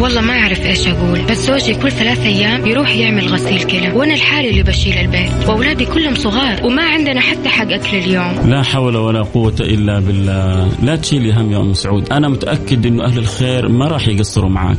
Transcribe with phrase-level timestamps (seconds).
[0.00, 4.14] والله ما أعرف إيش أقول بس زوجي كل ثلاث أيام يروح يعمل غسيل كلى وأنا
[4.14, 8.50] الحالي اللي بشيل البيت وأولادي كلهم صغار وما عندنا حتى حق أكل اليوم.
[8.50, 10.68] لا حول ولا قوة إلا بالله.
[10.82, 12.12] لا تشيلي هم يا أم سعود.
[12.12, 14.78] أنا متأكد أنه أهل الخير ما راح يقصروا معاك.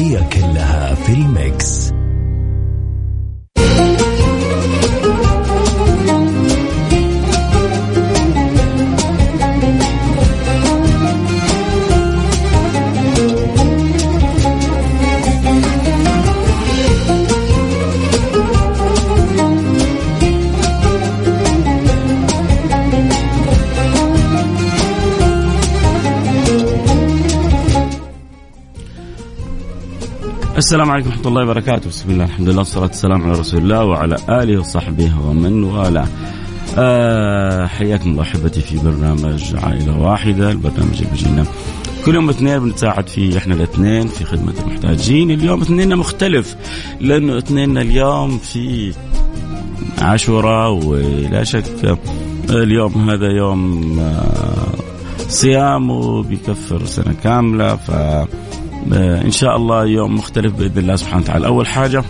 [0.09, 2.00] كلها في ال mix.
[30.61, 31.89] السلام عليكم ورحمة الله وبركاته.
[31.89, 36.07] بسم الله الحمد لله والصلاة والسلام على رسول الله وعلى آله وصحبه ومن والاه.
[36.77, 41.45] آه حياكم الله أحبتي في برنامج عائلة واحدة البرنامج اللي بيجينا
[42.05, 45.31] كل يوم اثنين بنتساعد فيه إحنا الاثنين في خدمة المحتاجين.
[45.31, 46.55] اليوم اثنيننا مختلف
[46.99, 48.93] لأنه اثنيننا اليوم في
[50.01, 51.97] عاشوراء ولا شك
[52.49, 57.91] اليوم هذا يوم آه صيام وبيكفر سنة كاملة ف
[59.25, 61.47] إن شاء الله يوم مختلف بإذن الله سبحانه وتعالى.
[61.47, 62.03] أول حاجة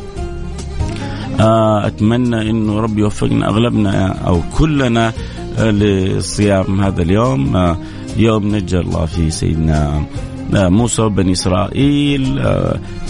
[1.88, 5.14] أتمنى إنه ربي يوفقنا أغلبنا أو كلنا
[5.60, 7.76] لصيام هذا اليوم
[8.18, 10.06] يوم نجى الله فيه سيدنا
[10.54, 12.44] موسى وبني إسرائيل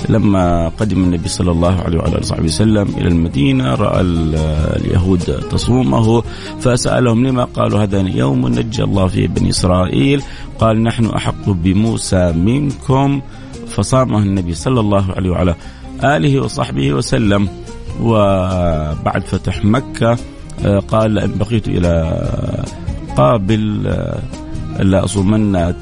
[0.10, 5.20] لما قدم النبي صلى الله عليه وعلى آله وصحبه وسلم إلى المدينة رأى اليهود
[5.52, 6.24] تصومه
[6.60, 10.22] فسألهم لما قالوا هذا يوم نجى الله فيه بني إسرائيل؟
[10.60, 13.22] قال نحن أحق بموسى منكم
[13.72, 15.56] فصامه النبي صلى الله عليه وعلى
[16.04, 17.50] آله وصحبه وسلم.
[18.02, 20.18] وبعد فتح مكة
[20.88, 21.94] قال إن بقيت إلى
[23.18, 23.84] قابل
[24.80, 25.74] لا أصومن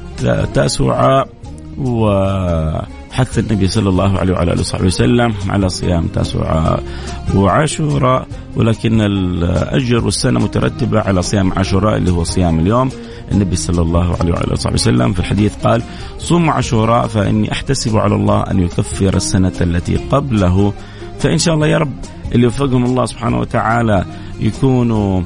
[0.54, 1.24] تاسعا
[1.78, 6.82] وحث النبي صلى الله عليه وعلى آله وصحبه وسلم على صيام تاسعاء
[7.34, 8.26] وعاشوراء
[8.56, 12.90] ولكن الأجر والسنة مترتبة على صيام عاشوراء اللي هو صيام اليوم.
[13.32, 15.82] النبي صلى الله عليه وعلى آله وسلم في الحديث قال
[16.18, 20.72] صوموا عاشوراء فإني أحتسب على الله أن يكفر السنة التي قبله.
[21.18, 21.92] فإن شاء الله يا رب
[22.32, 24.04] اللي يوفقهم الله سبحانه وتعالى
[24.40, 25.22] يكونوا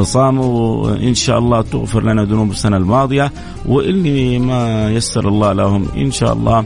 [0.00, 3.32] صاموا ان شاء الله تغفر لنا ذنوب السنة الماضية
[3.66, 6.64] واللي ما يسر الله لهم إن شاء الله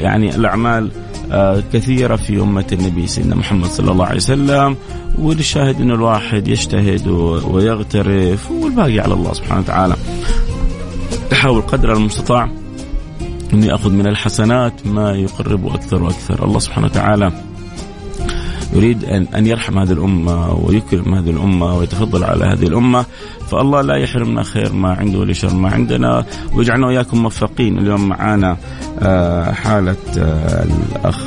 [0.00, 0.90] يعني الأعمال
[1.72, 4.76] كثيرة في أمة النبي سيدنا محمد صلى الله عليه وسلم
[5.18, 7.08] والشاهد انه الواحد يجتهد
[7.44, 9.96] ويغترف والباقي على الله سبحانه وتعالى.
[11.30, 12.48] تحاول قدر المستطاع
[13.52, 17.32] انه ياخذ من الحسنات ما يقربه أكثر وأكثر، الله سبحانه وتعالى
[18.72, 23.04] يريد أن أن يرحم هذه الأمة ويكرم هذه الأمة ويتفضل على هذه الأمة.
[23.48, 26.24] فالله لا يحرمنا خير ما عنده ولا شر ما عندنا.
[26.54, 27.78] ويجعلنا وإياكم موفقين.
[27.78, 28.56] اليوم معانا
[29.52, 31.20] حالة الأخ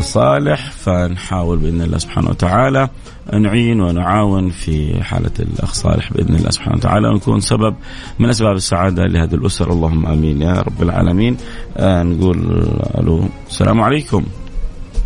[0.00, 0.70] صالح.
[0.70, 2.88] فنحاول بإذن الله سبحانه وتعالى
[3.32, 7.74] نعين ونعاون في حالة الأخ صالح بإذن الله سبحانه وتعالى ونكون سبب
[8.18, 11.36] من أسباب السعادة لهذه الأسر اللهم آمين يا رب العالمين.
[11.80, 12.66] نقول
[12.98, 14.24] ألو السلام عليكم.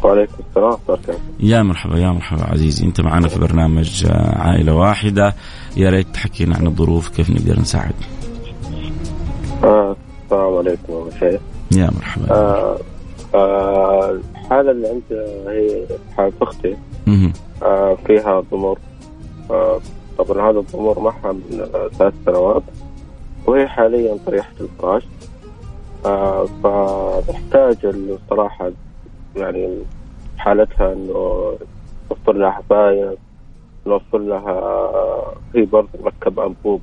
[0.08, 2.86] وعليكم السلام ورحمة يا مرحبا يا مرحبا عزيزي.
[2.86, 5.34] انت معنا في برنامج عائلة واحدة.
[5.76, 7.94] يا ريت تحكينا عن الظروف كيف نقدر نساعد.
[9.64, 11.40] آه السلام عليكم شيء
[11.76, 12.30] يا مرحبا.
[12.30, 12.78] آه
[13.34, 15.86] آه الحالة اللي عندي هي
[16.16, 16.76] حالة أختي.
[17.62, 18.78] آه فيها ضمور
[19.50, 19.80] آه
[20.18, 21.66] طبعا هذا الضمور معها من
[21.98, 22.62] ثلاث سنوات
[23.46, 25.02] وهي حاليا طريحه الفراش.
[26.06, 28.70] آه فنحتاج الصراحه
[29.36, 29.78] يعني
[30.38, 31.52] حالتها إنه
[32.10, 33.16] نوفر لها حفاية
[33.86, 34.54] نوفر لها
[35.54, 36.80] هي برضه مركب أنبوب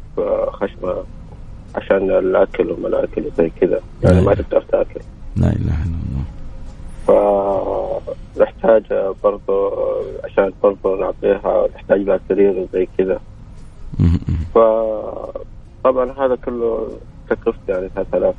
[0.48, 0.96] خشمة
[1.76, 3.80] عشان الأكل وما الاكل وزي كذا.
[4.04, 5.02] يعني ما تقدر تأكل.
[5.36, 6.26] لا إله إلا الله.
[8.36, 8.84] فنحتاج
[9.24, 9.72] برضه
[10.24, 13.20] عشان برضه نعطيها نحتاج لها سرير وزي كذا.
[14.56, 16.88] فطبعا هذا كله
[17.30, 18.36] تكلفته يعني 3000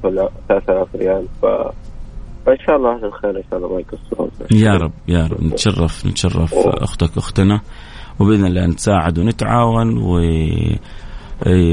[0.49, 1.27] 3000 ريال.
[1.43, 1.47] ف
[2.47, 4.31] فان شاء الله أهل الخير إن شاء الله ما يقصرون.
[4.51, 5.45] يا رب يا رب.
[5.45, 7.61] نتشرف نتشرف أختك اختنا
[8.21, 10.21] وبإذن الله نتساعد ونتعاون و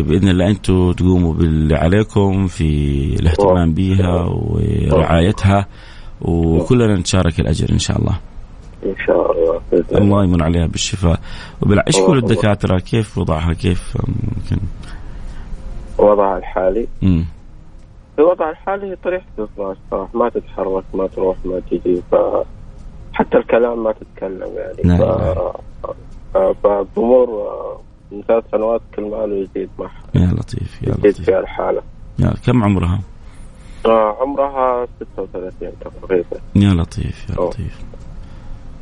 [0.03, 2.69] بإذن الله أنتم تقوموا باللي عليكم في
[3.19, 4.25] الاهتمام بها
[4.91, 5.67] ورعايتها.
[6.21, 8.19] وكلنا نتشارك الأجر إن شاء الله.
[8.85, 9.61] إن شاء الله
[9.91, 11.19] الله يمن عليها بالشفاء.
[11.61, 14.57] وبالعيش كل الدكاترة كيف وضعها؟ كيف ممكن؟
[15.97, 17.25] وضعها الحالي؟ امم
[18.15, 22.15] في وضعها الحالي هي طريحة الفراش صراحة ما تتحرك ما تروح ما تجي ف
[23.13, 24.99] حتى الكلام ما تتكلم يعني نعم.
[26.33, 26.37] ف...
[26.37, 27.27] فالضمور
[28.11, 31.81] من ثلاث سنوات كل ما له يزيد معها يا لطيف يا يزيد لطيف فيها الحالة
[32.19, 33.01] يا كم عمرها؟
[33.85, 37.49] آه، عمرها 36 تقريبا يا لطيف يا أوه.
[37.49, 37.83] لطيف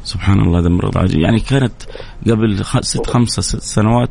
[0.03, 1.83] سبحان الله هذا مرض عجيب يعني كانت
[2.27, 4.09] قبل ست خمسة ست سنوات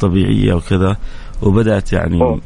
[0.00, 0.96] طبيعية وكذا
[1.42, 2.40] وبدأت يعني أوه.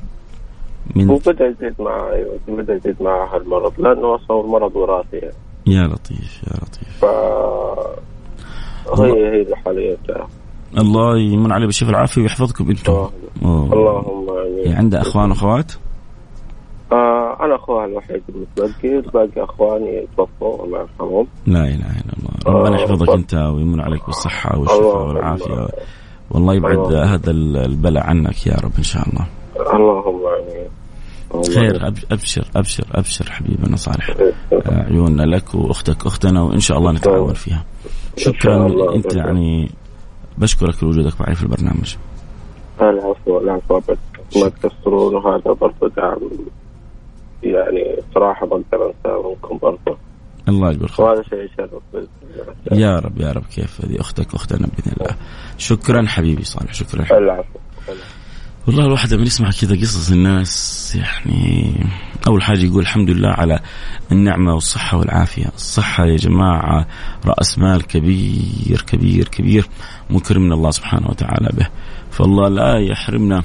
[0.97, 5.17] من وبدا يزيد معها أيوه بدأ يزيد معها المرض لأنه أصلا المرض وراثي.
[5.17, 5.35] يعني
[5.67, 7.05] يا لطيف يا لطيف.
[7.05, 7.05] ف
[9.01, 9.97] هي هي الحالية
[10.79, 13.09] الله يمن عليه بالشفاء العافية ويحفظكم أنتم.
[13.43, 14.59] اللهم آمين.
[14.59, 15.73] يعني عنده أخوان وأخوات؟
[16.93, 19.11] آه أنا اخوها الوحيد المتبقي.
[19.15, 21.27] باقي أخواني توفوا الله يرحمهم.
[21.47, 22.61] لا إله إلا الله.
[22.61, 22.81] ربنا آه.
[22.81, 25.69] يحفظك أنت ويمن عليك بالصحة والشفاء اللهم والعافية.
[26.31, 26.93] والله يبعد.
[26.93, 29.27] هذا البلاء عنك يا رب إن شاء الله.
[29.75, 30.24] اللهم
[31.43, 34.11] خير أبشر أبشر أبشر حبيبنا صالح.
[34.53, 37.65] آه، عيوننا لك وأختك أختنا وإن شاء الله نتعاون فيها.
[38.17, 38.95] شكرا الله.
[38.95, 39.71] أنت يعني
[40.39, 41.97] بشكرك لوجودك معي في البرنامج.
[42.81, 43.99] العفو العفو أبد
[44.37, 46.19] ما تكسرون وهذا برضه دعم.
[47.43, 49.99] يعني صراحة ما أقدر أنساه منكم برضه
[50.49, 51.07] الله يجبر خير.
[51.07, 51.83] وهذا شيء يشرف.
[52.73, 55.17] يا رب يا رب كيف هذه أختك أختنا بإذن الله.
[55.59, 57.05] شكرا حبيبي صالح شكرا.
[57.05, 57.25] حبيبي.
[57.25, 57.59] العفو.
[58.67, 61.75] والله الواحد لما يسمع كذا قصص الناس يعني
[62.27, 63.61] أول حاجة يقول الحمد لله على
[64.13, 66.87] النعمة والصحة والعافية، الصحة يا جماعة
[67.27, 69.67] رأس مال كبير كبير كبير
[70.11, 71.69] مكرمنا الله سبحانه وتعالى به،
[72.11, 73.43] فالله لا يحرمنا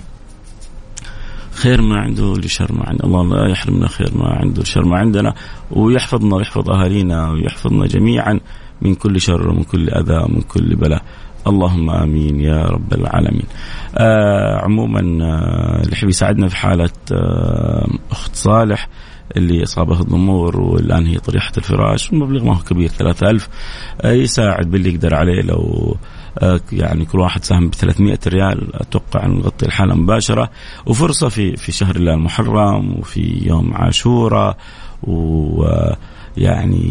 [1.51, 3.03] خير ما عنده لشر ما عنده.
[3.03, 5.33] الله لا يحرمنا خير ما عنده لشر ما عندنا.
[5.71, 8.39] ويحفظنا ويحفظ أهالينا ويحفظنا جميعا
[8.81, 11.03] من كل شر ومن كل أذى ومن كل بلاء.
[11.47, 13.45] اللهم آمين يا رب العالمين.
[13.97, 18.87] آه عموما آه اللي يحب يساعدنا في حالة آه أخت صالح
[19.37, 23.49] اللي اصابها الضمور والآن هي طريحة الفراش المبلغ ما هو كبير 3000
[24.01, 25.95] آه يساعد باللي يقدر عليه لو
[26.39, 30.49] آه يعني كل واحد ساهم ب 300 ريال أتوقع أن نغطي الحالة مباشرة
[30.85, 34.57] وفرصة في في شهر الله المحرم وفي يوم عاشوراء
[35.03, 35.63] و
[36.37, 36.83] يعني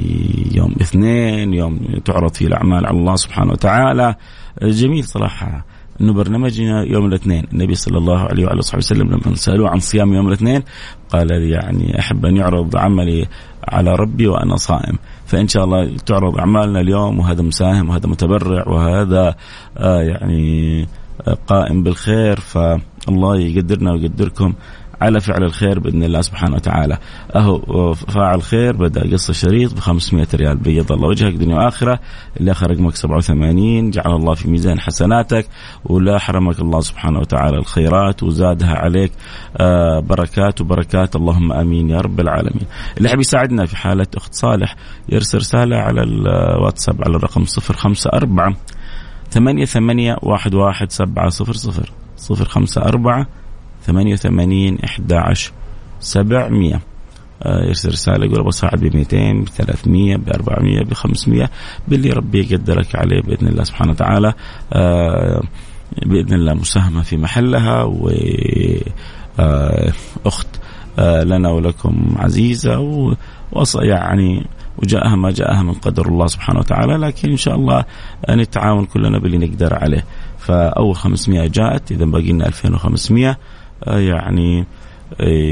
[0.55, 4.14] يوم اثنين يوم تعرض فيه الأعمال على الله سبحانه وتعالى.
[4.62, 5.64] جميل صراحة
[6.00, 7.44] إنه برنامجنا يوم الاثنين.
[7.52, 10.62] النبي صلى الله عليه وعلى اله وسلم لما سألوه عن صيام يوم الاثنين
[11.11, 13.26] قال يعني أحب أن يعرض عملي
[13.69, 14.99] على ربي وأنا صائم.
[15.26, 19.35] فإن شاء الله تعرض أعمالنا اليوم وهذا مساهم وهذا متبرع وهذا
[19.79, 20.82] آه يعني
[21.29, 22.40] آه قائم بالخير.
[22.40, 24.52] فالله يقدرنا ويقدركم.
[25.00, 26.99] على فعل الخير بإذن الله سبحانه وتعالى.
[27.37, 30.56] أهو فاعل خير بدأ قصة شريط ب 500 ريال.
[30.56, 32.00] بيض الله وجهك دنيا وآخرة.
[32.41, 35.47] اللي آخر رقمك 87 جعل الله في ميزان حسناتك.
[35.85, 39.12] ولا حرمك الله سبحانه وتعالى الخيرات وزادها عليك.
[39.56, 41.17] آه بركات وبركات.
[41.17, 42.67] اللهم آمين يا رب العالمين.
[42.97, 44.77] اللي حاب يساعدنا في حالة أخت صالح
[45.09, 48.56] يرسل رسالة على الواتساب على الرقم 054
[49.31, 51.93] ثمانية ثمانية واحد واحد سبعة صفر صفر.
[52.17, 53.27] صفر خمسة أربعة
[53.88, 55.52] ثمانية وثمانين إحدى عشر
[56.00, 56.81] سبعمية.
[57.46, 61.50] يرسل رسالة يقول أبغى أساعد ب 200 ب 300 ب 400 ب 500
[61.88, 64.35] باللي ربي يقدرك عليه بإذن الله سبحانه وتعالى.
[66.07, 67.83] بإذن الله مساهمة في محلها.
[67.83, 68.11] و
[70.26, 70.49] أخت
[70.99, 72.78] لنا ولكم عزيزة.
[73.52, 74.47] وص يعني
[74.78, 76.97] وجاءها ما جاءها من قدر الله سبحانه وتعالى.
[76.97, 77.85] لكن إن شاء الله
[78.30, 80.04] نتعاون كلنا باللي نقدر عليه.
[80.38, 83.38] فأول 500 جاءت إذا باقي لنا 2500
[83.87, 84.66] يعني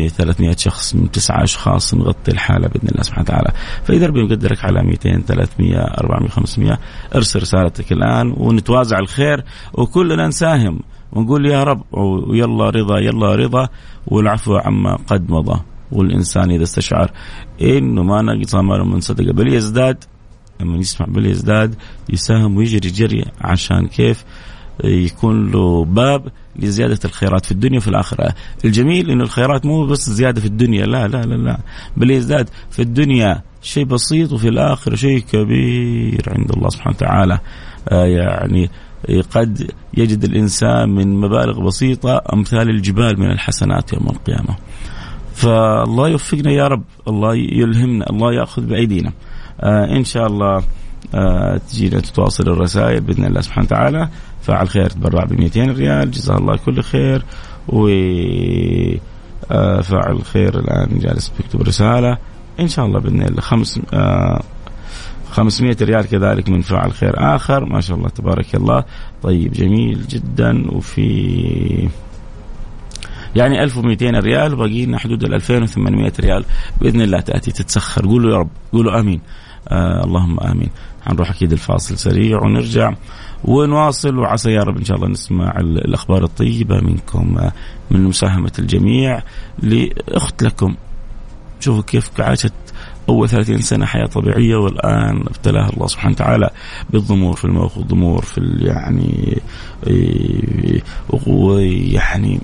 [0.09, 3.53] 300 شخص من تسعة أشخاص نغطي الحالة بإذن الله سبحانه وتعالى.
[3.85, 6.79] فإذا ربي يقدرك على 200 300 400 500
[7.15, 10.81] ارسل رسالتك الآن ونتوازع الخير وكلنا نساهم
[11.13, 13.69] ونقول يا رب ويلا رضا يلا رضا
[14.07, 15.61] والعفو عما قد مضى.
[15.93, 17.11] والإنسان إذا استشعر
[17.63, 20.05] إنه ما نقص ماله من صدقة بل يزداد
[20.61, 21.75] لما يسمع بل يزداد
[22.09, 24.25] يساهم ويجري جري عشان كيف
[24.85, 26.29] يكون له باب
[26.59, 28.35] لزيادة الخيرات في الدنيا وفي الآخرة.
[28.65, 31.59] الجميل أن الخيرات مو بس زيادة في الدنيا لا لا لا لا.
[31.97, 37.39] بل يزداد في الدنيا شيء بسيط وفي الآخرة شيء كبير عند الله سبحانه وتعالى.
[37.89, 38.71] آه يعني
[39.31, 44.57] قد يجد الإنسان من مبالغ بسيطة أمثال الجبال من الحسنات يوم القيامة.
[45.35, 49.13] فالله يوفقنا يا رب الله يلهمنا الله يأخذ بأيدينا.
[49.61, 50.63] آه إن شاء الله
[51.15, 54.09] آه تجينا تتواصل الرسائل بإذن الله سبحانه وتعالى.
[54.47, 57.25] فاعل خير تبرع ب 200 ريال جزاه الله كل خير.
[57.69, 57.89] و
[59.51, 62.19] آه، فاعل الخير الآن جالس بيكتب رسالة.
[62.61, 64.43] إن شاء الله بإذن الله خمس آه
[65.31, 67.65] 500 ريال كذلك من فاعل خير آخر.
[67.65, 68.85] ما شاء الله تبارك الله.
[69.23, 70.71] طيب جميل جدا.
[70.71, 71.89] وفي
[73.37, 76.45] يعني 1200 ريال وباقي لنا حدود ال 2800 ريال.
[76.81, 78.07] بإذن الله تأتي تتسخر.
[78.07, 79.21] قولوا يا رب قولوا آمين.
[79.69, 80.71] آه اللهم آمين.
[81.07, 82.93] حنروح أكيد الفاصل سريع ونرجع.
[83.45, 87.53] ونواصل وعسى يا رب إن شاء الله نسمع الأخبار الطيبة منكم آه،
[87.91, 89.23] من مساهمة الجميع.
[89.59, 90.75] لأخت لكم
[91.61, 92.53] شوفوا كيف عاشت
[93.09, 96.51] أول 30 سنة حياة طبيعية والآن ابتلاها الله سبحانه وتعالى
[96.91, 99.41] بالضمور في المخ والضمور في يعني
[101.27, 102.41] ويعني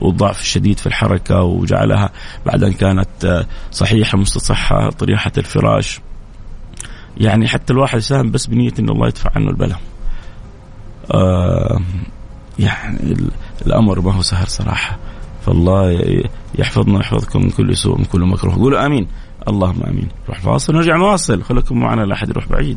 [0.00, 2.10] والضعف الشديد في الحركة وجعلها
[2.46, 6.00] بعد أن كانت صحيحة مستصحة طريحة الفراش.
[7.16, 9.80] يعني حتى الواحد يساهم بس بنية أن الله يدفع عنه البلاء.
[11.12, 11.80] آه
[12.58, 13.16] يعني
[13.66, 14.98] الأمر ما هو سهل صراحة.
[15.46, 16.00] فالله
[16.58, 18.56] يحفظنا ويحفظكم من كل سوء من كل مكروه.
[18.56, 19.06] قولوا آمين.
[19.48, 20.08] اللهم آمين.
[20.24, 22.76] نروح فاصل نرجع نواصل خليكم معنا لا احد يروح بعيد.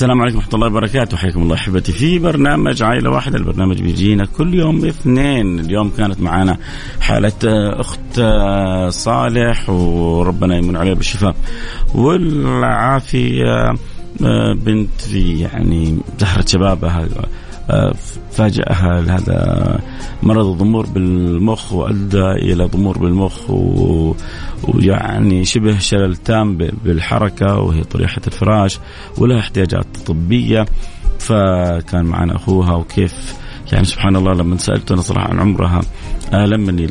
[0.00, 1.16] السلام عليكم ورحمة الله وبركاته.
[1.16, 5.60] حياكم الله أحبتي في برنامج عائلة واحدة البرنامج بيجينا كل يوم اثنين.
[5.60, 6.56] اليوم كانت معنا
[7.00, 7.32] حالة
[7.80, 8.20] أخت
[8.88, 11.36] صالح وربنا يمن عليها بالشفاء
[11.94, 13.74] والعافية
[14.54, 17.08] بنت في يعني زهرة شبابها
[18.30, 19.80] فاجأها هذا
[20.22, 23.50] مرض الضمور بالمخ وأدى إلى ضمور بالمخ
[24.68, 28.78] ويعني شبه شلل تام بالحركة وهي طريحة الفراش
[29.18, 30.66] ولها احتياجات طبية
[31.18, 33.34] فكان معنا أخوها وكيف
[33.72, 35.80] يعني سبحان الله لما سألته أنا صراحة عن عمرها
[36.34, 36.86] آلمني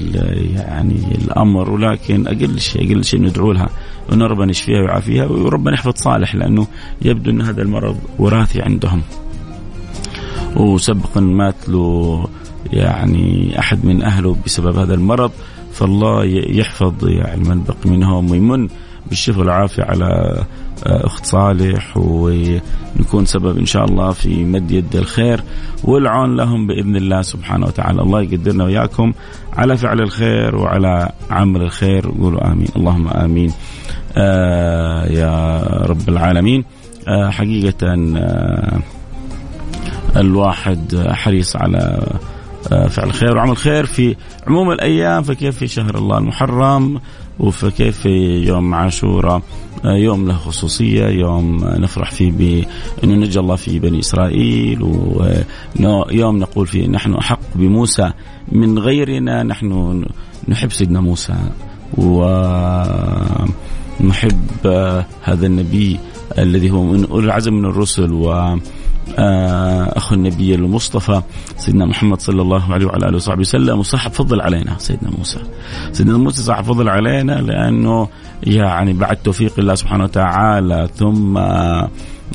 [0.56, 3.70] يعني الأمر ولكن أقل شيء أقل شيء ندعو لها
[4.14, 6.68] إنه ربنا يشفيها ويعافيها وربنا يحفظ صالح لأنه
[7.02, 9.02] يبدو إن هذا المرض وراثي عندهم.
[10.56, 12.28] وسبقا مات له
[12.74, 15.32] يعني أحد من أهله بسبب هذا المرض
[15.74, 18.68] فالله يحفظ يعني من بقي منهم ويمن
[19.10, 20.06] بالشفاء والعافية على
[20.86, 25.44] آه، أخت صالح ونكون سبب إن شاء الله في مد يد الخير
[25.84, 29.14] والعون لهم بإذن الله سبحانه وتعالى، الله يقدرنا وإياكم
[29.54, 33.52] على فعل الخير وعلى عمل الخير قولوا آمين، اللهم آمين.
[34.18, 36.66] آه يا رب العالمين.
[37.08, 37.88] آه حقيقة
[38.18, 38.80] آه
[40.18, 42.08] الواحد حريص على
[42.72, 44.16] آه، فعل خير وعمل خير في
[44.48, 47.00] عموم الأيام فكيف في شهر الله المحرم
[47.40, 49.42] وفكيف في يوم عاشوراء
[49.86, 56.68] آه، يوم له خصوصية يوم نفرح فيه بأنه نجى الله في بني إسرائيل ويوم نقول
[56.68, 58.12] فيه نحن أحق بموسى
[58.52, 60.06] من غيرنا نحن
[60.48, 61.36] نحب سيدنا موسى
[61.98, 63.48] ونحب
[64.66, 66.00] آه، هذا النبي
[66.38, 68.60] الذي هو من أولي العزم من الرسل و آه،
[69.98, 71.22] أخو النبي المصطفى
[71.58, 75.40] سيدنا محمد صلى الله عليه وعلى آله وصحبه وسلم وصاحب فضل علينا سيدنا موسى.
[75.92, 78.08] سيدنا موسى صاحب فضل علينا لأنه
[78.44, 81.38] يعني بعد توفيق الله سبحانه وتعالى ثم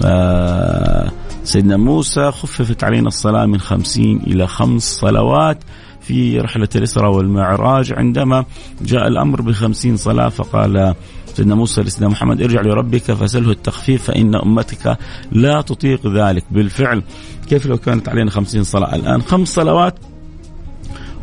[0.05, 1.11] آه،
[1.45, 5.59] سيدنا موسى خففت علينا الصلاة من خمسين إلى خمس صلوات
[6.01, 8.45] في رحلة الإسراء والمعراج عندما
[8.83, 10.95] جاء الأمر بخمسين صلاة فقال
[11.35, 14.99] سيدنا موسى لسيدنا محمد ارجع لربك فسله التخفيف فإن أمتك
[15.33, 16.45] لا تطيق ذلك.
[16.51, 17.03] بالفعل
[17.49, 19.95] كيف لو كانت علينا خمسين صلاة؟ الآن خمس صلوات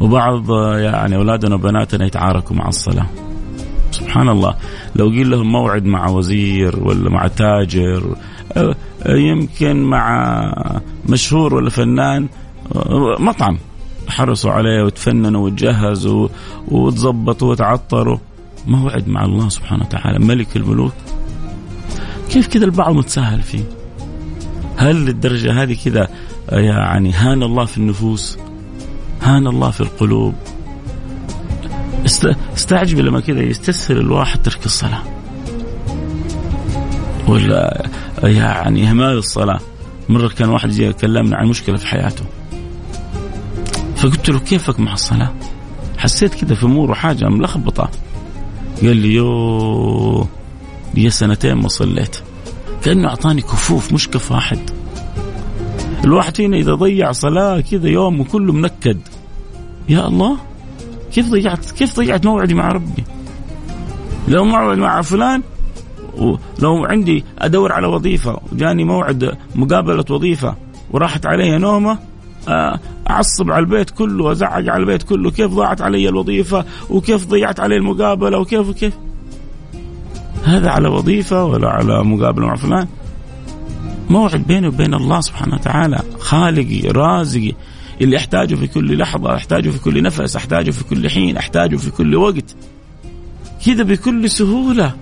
[0.01, 3.05] وبعض يعني أولادنا وبناتنا يتعاركوا مع الصلاة.
[3.91, 4.55] سبحان الله.
[4.95, 8.15] لو قيل لهم موعد مع وزير ولا مع تاجر
[9.09, 10.33] يمكن مع
[11.09, 12.27] مشهور ولا فنان
[13.19, 13.57] مطعم.
[14.07, 16.27] حرصوا عليه وتفننوا وتجهزوا
[16.67, 18.17] وتظبطوا وتعطروا.
[18.67, 20.93] موعد مع الله سبحانه وتعالى ملك الملوك
[22.29, 23.63] كيف كذا البعض متساهل فيه؟
[24.77, 26.07] هل للدرجة هذه كذا
[26.49, 28.37] يعني هان الله في النفوس
[29.21, 30.33] هان الله في القلوب؟
[32.55, 35.03] استعجب لما كذا يستسهل الواحد ترك الصلاة.
[37.27, 37.89] ولا
[38.23, 39.59] يعني إهمال الصلاة.
[40.09, 42.23] مرة كان واحد يجي يكلمنا عن مشكلة في حياته.
[43.95, 45.33] فقلت له كيفك مع الصلاة؟
[45.97, 47.89] حسيت كذا في أمور وحاجة ملخبطة.
[48.81, 50.27] قال لي يو
[50.93, 52.17] لي سنتين ما صليت.
[52.83, 54.59] كأنه أعطاني كفوف مش كف واحد
[56.03, 58.99] الواحد فينا إذا ضيع صلاة كذا يوم كله منكد.
[59.89, 60.37] يا الله
[61.13, 63.03] كيف ضيعت؟ كيف ضيعت موعدي مع ربي؟
[64.27, 65.41] لو موعد مع فلان
[66.59, 70.55] لو عندي أدور على وظيفة وجاني موعد مقابلة وظيفة
[70.91, 71.99] وراحت علي نومة
[73.09, 77.77] أعصب على البيت كله وازعق على البيت كله كيف ضاعت علي الوظيفة وكيف ضيعت علي
[77.77, 78.93] المقابلة وكيف وكيف
[80.43, 82.87] هذا على وظيفة ولا على مقابلة مع فلان؟
[84.09, 87.53] موعد بيني وبين الله سبحانه وتعالى خالقي رازقي
[88.01, 91.91] اللي أحتاجه في كل لحظة أحتاجه في كل نفس أحتاجه في كل حين أحتاجه في
[91.91, 92.55] كل وقت.
[93.65, 94.95] كذا بكل سهولة.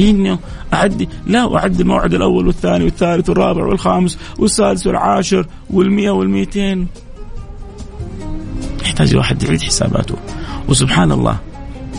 [0.00, 0.38] انه
[0.74, 6.88] اعدي لا اعدي الموعد الأول والثاني والثالث والرابع والخامس والسادس والعاشر والمئة والمئتين.
[8.82, 10.16] يحتاج الواحد يعيد حساباته.
[10.68, 11.38] وسبحان الله.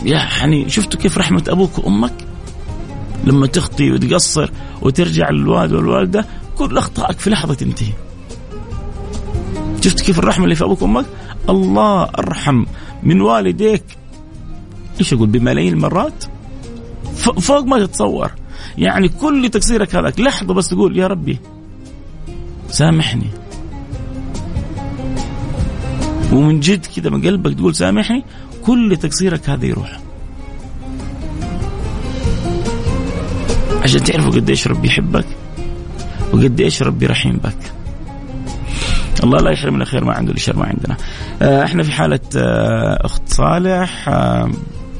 [0.04, 2.12] يعني شفتوا كيف رحمة أبوك وأمك؟
[3.24, 4.50] لما تخطي وتقصر
[4.82, 6.26] وترجع للوالد والوالدة
[6.58, 7.92] كل أخطائك في لحظة تنتهي.
[9.80, 11.06] شفت كيف الرحمة اللي في أبوك وأمك؟
[11.48, 12.64] الله أرحم
[13.02, 13.84] من والديك.
[15.00, 16.24] إيش أقول؟ بملايين المرات؟
[17.32, 18.30] فوق ما تتصور
[18.78, 20.20] يعني كل تقصيرك هذاك.
[20.20, 21.38] لحظة بس تقول يا ربي
[22.68, 23.30] سامحني.
[26.32, 28.24] ومن جد كذا من قلبك تقول سامحني.
[28.66, 30.00] كل تقصيرك هذا يروح.
[33.82, 35.26] عشان تعرفوا قديش ربي يحبك
[36.32, 37.72] وقديش ربي رحيم بك.
[39.24, 40.96] الله لا يحرمنا خير ما عنده لشر ما عندنا.
[41.42, 44.50] آه، إحنا في حالة آه، أخت صالح آه،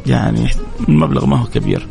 [0.07, 0.51] يعني
[0.89, 1.87] المبلغ ما هو كبير.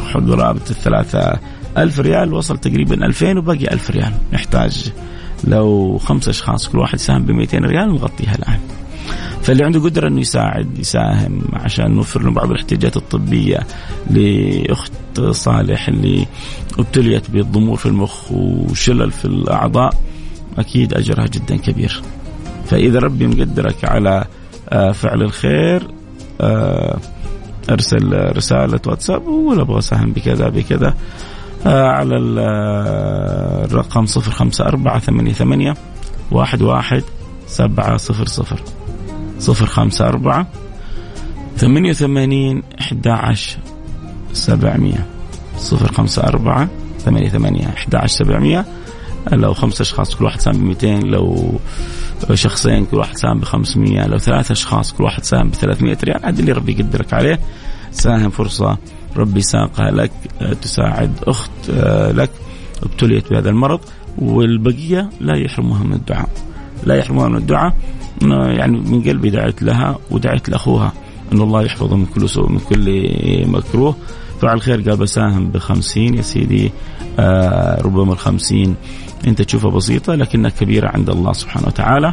[0.00, 1.38] حدود رابط الثلاثة
[1.78, 4.12] ألف ريال وصل تقريبا ألفين وبقي ألف ريال.
[4.32, 4.92] نحتاج
[5.44, 8.58] لو خمس أشخاص كل واحد يساهم ب 200 ريال نغطيها الآن.
[9.42, 13.58] فاللي عنده قدرة أنه يساعد يساهم عشان نوفر له بعض الاحتياجات الطبية
[14.10, 14.92] لأخت
[15.30, 16.26] صالح اللي
[16.78, 19.94] ابتليت بالضمور في المخ وشلل في الأعضاء
[20.58, 22.02] أكيد أجرها جدا كبير.
[22.66, 24.24] فإذا ربي مقدرك على
[24.68, 25.88] آه، فعل الخير
[26.40, 26.98] آه،
[27.70, 30.94] أرسل رسالة واتساب ولا أبغى أساهم بكذا بكذا.
[31.66, 35.74] آه، على آه، الرقم صفر خمسة أربعة ثمانية ثمانية
[36.30, 37.02] واحد واحد
[37.46, 38.60] سبعة صفر صفر
[39.38, 40.46] صفر خمسة أربعة
[41.56, 43.58] ثمانية وثمانين أحد عشر
[44.32, 45.06] سبعمية
[45.58, 48.64] صفر خمسة أربعة ثمانية ثمانية أحد عشر سبعمية
[49.32, 51.58] لو خمسة أشخاص كل واحد سام ب 200 لو
[52.34, 56.24] شخصين كل واحد ساهم ب 500 لو ثلاثة أشخاص كل واحد ساهم ب 300 ريال
[56.24, 57.40] عاد اللي ربي يقدرك عليه.
[57.90, 58.78] ساهم فرصة
[59.16, 60.10] ربي ساقها لك
[60.42, 62.30] آه، تساعد أخت آه، لك
[62.82, 63.80] ابتليت بهذا المرض.
[64.18, 66.28] والبقية لا يحرمها من الدعاء.
[66.84, 67.74] لا يحرمها من الدعاء
[68.22, 70.92] يعني من قلبي دعيت لها ودعيت لأخوها
[71.32, 73.12] أن الله يحفظه من كل سوء من كل
[73.46, 73.96] مكروه.
[74.40, 76.72] فعل خير قال بساهم بخمسين يا سيدي.
[77.18, 78.74] آه ربما الخمسين
[79.26, 82.12] انت تشوفها بسيطة لكنها كبيرة عند الله سبحانه وتعالى.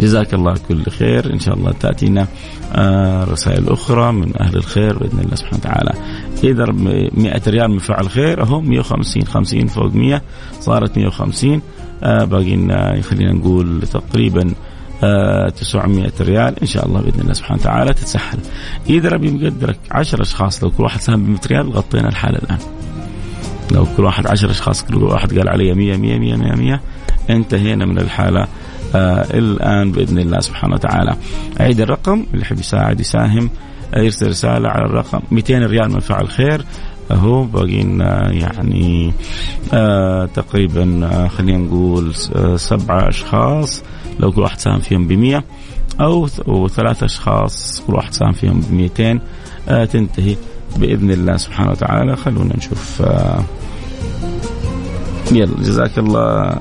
[0.00, 1.32] جزاك الله كل خير.
[1.32, 2.26] إن شاء الله تأتينا
[2.74, 5.92] آه رسائل أخرى من أهل الخير بإذن الله سبحانه وتعالى.
[6.44, 10.22] إذا 100 ريال من فعل خير اهو 150 50 فوق 100
[10.60, 11.62] صارت 150
[12.02, 14.54] آه باقي لنا خلينا نقول تقريبا
[15.00, 18.38] 900 ريال إن شاء الله بإذن الله سبحانه وتعالى تتسهل.
[18.90, 22.58] إذا ربي مقدرك 10 أشخاص لو كل واحد ساهم ب 100 ريال غطينا الحالة الآن.
[23.72, 26.80] لو كل واحد 10 أشخاص كل واحد قال علي 100 100 100 100 100
[27.30, 28.46] انتهينا من الحالة
[28.94, 31.16] آه الآن بإذن الله سبحانه وتعالى.
[31.60, 33.50] اعيد الرقم اللي يحب يساعد يساهم
[33.94, 36.64] آه، يرسل رسالة على الرقم 200 ريال من فعل خير
[37.10, 39.12] اهو باقي لنا يعني
[39.74, 43.82] آه تقريبا آه خلينا نقول آه سبعة أشخاص
[44.20, 45.44] لو كل واحد ساهم فيهم ب 100
[46.00, 49.20] أو ثلاثة أشخاص كل واحد ساهم فيهم ب 200
[49.68, 50.36] آه تنتهي
[50.76, 52.16] بإذن الله سبحانه وتعالى.
[52.16, 53.42] خلونا نشوف آه
[55.32, 56.58] يلا جزاك الله.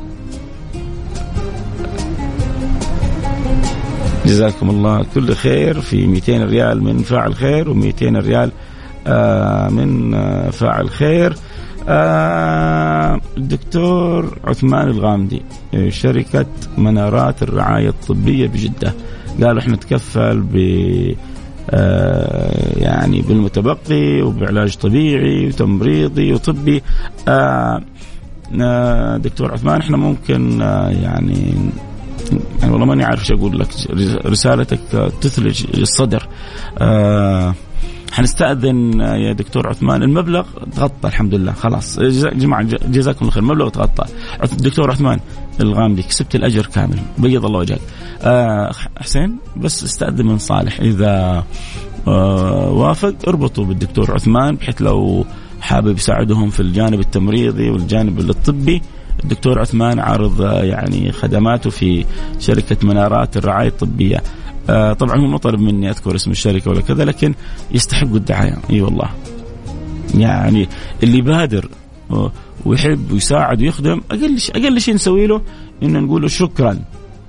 [4.26, 5.82] جزاكم الله كل خير.
[5.82, 8.52] في 200 ريال من فاعل خير و200 ريال
[9.08, 11.36] آه من آه فاعل خير.
[11.90, 13.05] آه
[13.56, 15.42] الدكتور عثمان الغامدي
[15.90, 16.46] شركة
[16.78, 18.94] منارات الرعاية الطبية بجدة.
[19.44, 20.56] قالوا إحنا نتكفل ب
[21.70, 26.84] آه يعني بالمتبقي وبعلاج طبيعي وتمريضي وطبي.
[27.28, 27.82] آه
[28.62, 31.54] آه دكتور عثمان إحنا ممكن آه يعني
[32.62, 33.68] يعني والله ماني عارف إيش أقول لك.
[34.26, 34.80] رسالتك
[35.22, 36.28] تثلج الصدر.
[36.78, 37.56] آه
[38.16, 40.04] حنستأذن يا دكتور عثمان.
[40.04, 41.98] المبلغ تغطى الحمد لله خلاص.
[41.98, 44.06] يا جماعة جزاكم الله خير المبلغ تغطى.
[44.58, 45.20] دكتور عثمان
[45.62, 47.00] الغامدي كسبت الأجر كامل.
[47.18, 47.82] بيض الله وجهك.
[48.22, 50.80] آه حسين بس استأذن من صالح.
[50.80, 51.44] إذا
[52.08, 55.26] آه وافق اربطوا بالدكتور عثمان بحيث لو
[55.62, 58.82] حابب يساعدهم في الجانب التمريضي والجانب الطبي
[59.24, 62.06] الدكتور عثمان عارض يعني خدماته في
[62.40, 64.18] شركة منارات الرعاية الطبية.
[64.18, 64.22] آه
[64.68, 67.34] طبعا هو ما طلب مني أذكر اسم الشركة ولا كذا لكن
[67.72, 68.58] يستحق الدعاية.
[68.70, 69.10] إي والله.
[70.16, 70.70] يعني
[71.04, 71.70] اللي بادر
[72.66, 75.42] ويحب ويساعد ويخدم أقل أقل شيء نسوي له
[75.84, 76.80] إنه نقول له شكرا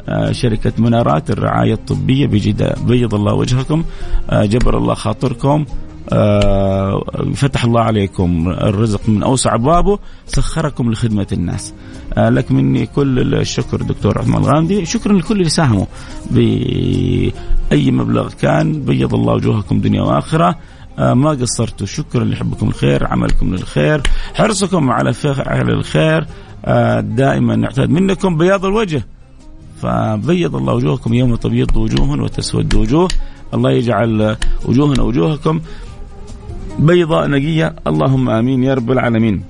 [0.08, 3.84] آه شركة منارات الرعاية الطبية بجدة بيض الله وجهكم
[4.30, 5.66] آه جبر الله خاطركم آه
[7.34, 11.74] فتح الله عليكم الرزق من أوسع أبوابه سخركم لخدمة الناس.
[12.14, 15.86] آه لك مني كل الشكر دكتور عثمان الغامدي شكرا لكل اللي ساهموا
[16.30, 18.84] بأي مبلغ كان.
[18.84, 20.58] بيض الله وجوهكم دنيا وآخرة.
[20.98, 21.86] آه ما قصرتوا.
[21.86, 24.02] شكرا لحبكم الخير عملكم للخير
[24.34, 26.26] حرصكم على فعل الخير.
[26.64, 29.06] آه دائما نعتاد منكم بياض الوجه.
[29.82, 33.08] فبيض الله وجوهكم يوم تبيض وجوه وتسود وجوه.
[33.54, 35.60] الله يجعل وجوهنا وجوهكم
[36.78, 39.42] بيضاء نقية اللهم آمين يا رب العالمين.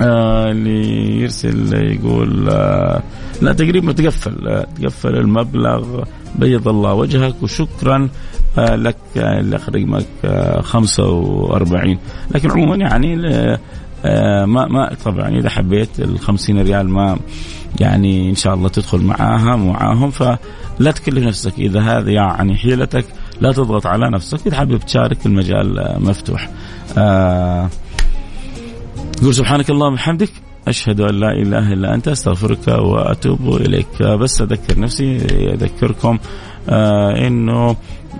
[0.00, 3.02] آه اللي يرسل يقول آه
[3.42, 8.08] لا تقريبا تقفل آه تقفل المبلغ بيض الله وجهك وشكرا
[8.58, 11.98] آه لك اللي رقمك آه 45
[12.34, 13.16] لكن عموما يعني
[14.04, 17.18] آه ما ما طبعا إذا حبيت ال 50 ريال ما
[17.80, 20.10] يعني إن شاء الله تدخل معاها معاهم.
[20.10, 23.04] فلا تكلف نفسك إذا هذا يعني حيلتك.
[23.42, 26.50] لا تضغط على نفسك اذا حابب تشارك المجال مفتوح.
[26.98, 27.68] آه
[29.30, 30.30] سبحانك اللهم وبحمدك
[30.68, 34.02] أشهد أن لا إله إلا أنت أستغفرك وأتوب إليك.
[34.02, 35.16] بس أذكر نفسي
[35.54, 36.18] أذكركم
[36.68, 37.76] آه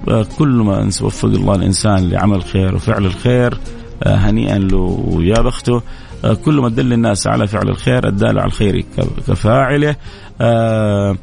[0.08, 3.58] آه كل ما وفق الله الإنسان لعمل خير وفعل الخير
[4.02, 5.82] آه هنيئا له ويا بخته.
[6.24, 8.84] آه كل ما دل الناس على فعل الخير الدال على الخير
[9.28, 9.96] كفاعله.
[10.40, 11.16] آه آه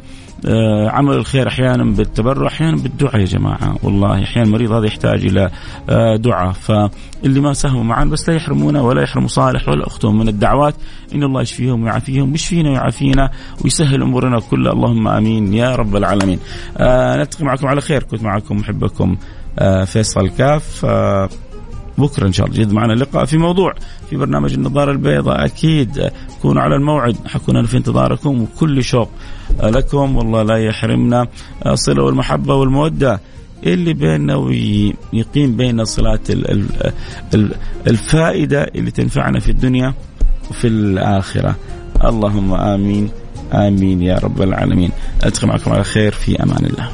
[0.89, 3.75] عمل الخير أحيانا بالتبرع أحيانا بالدعاء يا جماعة.
[3.83, 5.49] والله أحيانا المريض هذا يحتاج إلى
[5.89, 6.51] آه دعاء.
[6.51, 10.19] فاللي ما ساهموا معنا بس لا يحرمونا ولا يحرموا صالح ولا أختهم.
[10.19, 10.75] من الدعوات
[11.15, 13.31] إن الله يشفيهم ويعافيهم ويشفينا ويعافينا
[13.63, 14.73] ويسهل أمورنا كلها.
[14.73, 16.39] اللهم آمين يا رب العالمين.
[16.77, 18.03] آه نلتقي معكم على خير.
[18.03, 19.17] كنت معكم محبكم
[19.59, 20.85] آه فيصل كاف.
[20.85, 21.29] آه
[21.99, 22.57] بكرة إن شاء الله.
[22.57, 23.73] جد معنا لقاء في موضوع
[24.09, 25.45] في برنامج النظارة البيضاء.
[25.45, 26.09] أكيد
[26.41, 27.15] كونوا على الموعد.
[27.25, 29.09] حكون أنا في انتظاركم وكل شوق
[29.63, 30.15] لكم.
[30.15, 31.27] والله لا يحرمنا
[31.65, 33.19] الصلة والمحبة والمودة
[33.63, 36.27] اللي بيننا ويقيم بين صلات
[37.87, 39.93] الفائدة اللي تنفعنا في الدنيا
[40.49, 41.55] وفي الآخرة.
[42.03, 43.09] اللهم آمين.
[43.53, 44.91] آمين يا رب العالمين.
[45.25, 46.11] ألتقي معكم على خير.
[46.11, 46.89] في أمان الله.